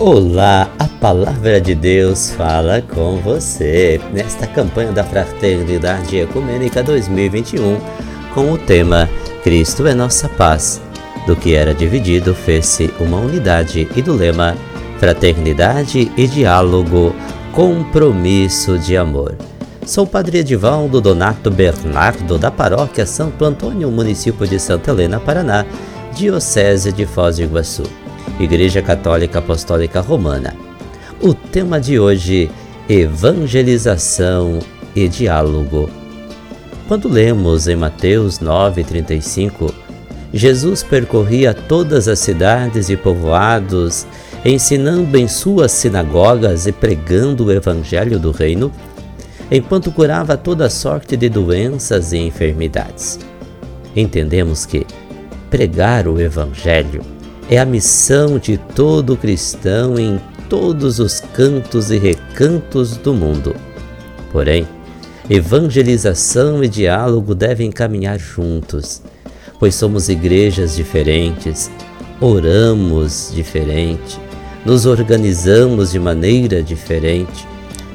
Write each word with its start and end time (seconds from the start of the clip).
Olá, 0.00 0.70
a 0.78 0.86
palavra 0.86 1.60
de 1.60 1.74
Deus 1.74 2.30
fala 2.30 2.80
com 2.80 3.16
você 3.16 4.00
nesta 4.12 4.46
campanha 4.46 4.92
da 4.92 5.02
Fraternidade 5.02 6.16
Ecumênica 6.16 6.84
2021 6.84 7.80
com 8.32 8.52
o 8.52 8.56
tema 8.56 9.10
Cristo 9.42 9.88
é 9.88 9.94
nossa 9.94 10.28
paz. 10.28 10.80
Do 11.26 11.34
que 11.34 11.52
era 11.52 11.74
dividido 11.74 12.32
fez-se 12.32 12.94
uma 13.00 13.16
unidade 13.16 13.88
e 13.96 14.00
do 14.00 14.14
lema 14.14 14.56
Fraternidade 15.00 16.12
e 16.16 16.28
diálogo, 16.28 17.12
compromisso 17.50 18.78
de 18.78 18.96
amor. 18.96 19.34
Sou 19.84 20.04
o 20.04 20.08
Padre 20.08 20.38
Edivaldo 20.38 21.00
Donato 21.00 21.50
Bernardo 21.50 22.38
da 22.38 22.52
Paróquia 22.52 23.04
Santo 23.04 23.44
Antônio, 23.44 23.90
município 23.90 24.46
de 24.46 24.60
Santa 24.60 24.92
Helena, 24.92 25.18
Paraná, 25.18 25.66
Diocese 26.14 26.92
de 26.92 27.04
Foz 27.04 27.38
do 27.38 27.42
Iguaçu. 27.42 28.07
Igreja 28.40 28.80
Católica 28.80 29.40
Apostólica 29.40 30.00
Romana. 30.00 30.54
O 31.20 31.34
tema 31.34 31.80
de 31.80 31.98
hoje: 31.98 32.48
evangelização 32.88 34.60
e 34.94 35.08
diálogo. 35.08 35.90
Quando 36.86 37.08
lemos 37.08 37.66
em 37.66 37.74
Mateus 37.74 38.38
9:35, 38.38 39.74
Jesus 40.32 40.84
percorria 40.84 41.52
todas 41.52 42.06
as 42.06 42.20
cidades 42.20 42.88
e 42.88 42.96
povoados, 42.96 44.06
ensinando 44.44 45.18
em 45.18 45.26
suas 45.26 45.72
sinagogas 45.72 46.66
e 46.68 46.70
pregando 46.72 47.46
o 47.46 47.52
evangelho 47.52 48.20
do 48.20 48.30
reino, 48.30 48.70
enquanto 49.50 49.90
curava 49.90 50.36
toda 50.36 50.70
sorte 50.70 51.16
de 51.16 51.28
doenças 51.28 52.12
e 52.12 52.18
enfermidades. 52.18 53.18
Entendemos 53.96 54.64
que 54.64 54.86
pregar 55.50 56.06
o 56.06 56.20
evangelho 56.20 57.17
é 57.50 57.58
a 57.58 57.64
missão 57.64 58.38
de 58.38 58.58
todo 58.58 59.16
cristão 59.16 59.98
em 59.98 60.20
todos 60.50 60.98
os 60.98 61.20
cantos 61.20 61.90
e 61.90 61.96
recantos 61.98 62.96
do 62.98 63.14
mundo. 63.14 63.56
Porém, 64.30 64.68
evangelização 65.30 66.62
e 66.62 66.68
diálogo 66.68 67.34
devem 67.34 67.70
caminhar 67.70 68.18
juntos, 68.18 69.02
pois 69.58 69.74
somos 69.74 70.10
igrejas 70.10 70.76
diferentes, 70.76 71.70
oramos 72.20 73.32
diferente, 73.34 74.20
nos 74.64 74.84
organizamos 74.84 75.92
de 75.92 75.98
maneira 75.98 76.62
diferente, 76.62 77.46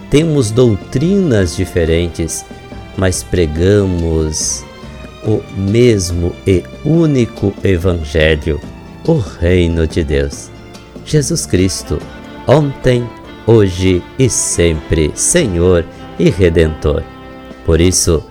temos 0.09 0.49
doutrinas 0.49 1.55
diferentes, 1.55 2.43
mas 2.97 3.21
pregamos 3.21 4.63
o 5.25 5.41
mesmo 5.55 6.35
e 6.45 6.63
único 6.83 7.53
Evangelho 7.63 8.59
o 9.05 9.17
reino 9.17 9.85
de 9.87 10.03
Deus. 10.03 10.49
Jesus 11.05 11.45
Cristo, 11.45 11.99
ontem, 12.47 13.07
hoje 13.45 14.01
e 14.17 14.29
sempre, 14.29 15.11
Senhor 15.15 15.85
e 16.17 16.29
Redentor. 16.29 17.03
Por 17.65 17.81
isso, 17.81 18.23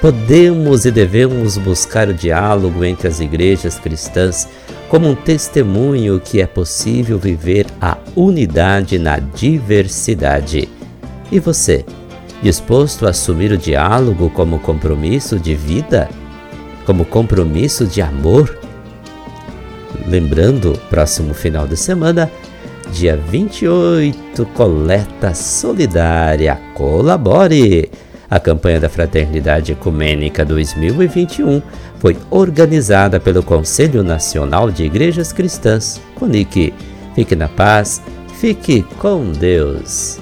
podemos 0.00 0.84
e 0.84 0.90
devemos 0.90 1.58
buscar 1.58 2.08
o 2.08 2.14
diálogo 2.14 2.84
entre 2.84 3.08
as 3.08 3.20
igrejas 3.20 3.78
cristãs 3.78 4.48
como 4.88 5.08
um 5.08 5.14
testemunho 5.14 6.20
que 6.20 6.40
é 6.40 6.46
possível 6.46 7.18
viver 7.18 7.66
a 7.80 7.96
unidade 8.16 8.98
na 8.98 9.18
diversidade. 9.18 10.68
E 11.30 11.38
você, 11.38 11.84
disposto 12.42 13.06
a 13.06 13.10
assumir 13.10 13.52
o 13.52 13.58
diálogo 13.58 14.28
como 14.30 14.58
compromisso 14.58 15.38
de 15.38 15.54
vida? 15.54 16.08
Como 16.84 17.04
compromisso 17.04 17.86
de 17.86 18.02
amor? 18.02 18.58
Lembrando, 20.10 20.76
próximo 20.90 21.32
final 21.32 21.68
de 21.68 21.76
semana, 21.76 22.28
dia 22.92 23.16
28, 23.16 24.44
coleta 24.46 25.32
solidária. 25.32 26.58
Colabore! 26.74 27.88
A 28.28 28.40
campanha 28.40 28.80
da 28.80 28.88
Fraternidade 28.88 29.70
Ecumênica 29.70 30.44
2021 30.44 31.62
foi 32.00 32.16
organizada 32.28 33.20
pelo 33.20 33.40
Conselho 33.40 34.02
Nacional 34.02 34.68
de 34.68 34.82
Igrejas 34.82 35.32
Cristãs, 35.32 36.00
CONIC. 36.16 36.74
Fique 37.14 37.36
na 37.36 37.46
paz, 37.46 38.02
fique 38.40 38.82
com 38.98 39.30
Deus. 39.30 40.18